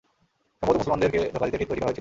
সম্ভবত 0.59 0.77
মুসলমানদেরকে 0.81 1.17
ধোঁকা 1.33 1.45
দিতে 1.47 1.57
এটি 1.57 1.65
তৈরি 1.69 1.79
করা 1.79 1.79
হয়েছিল। 1.79 1.89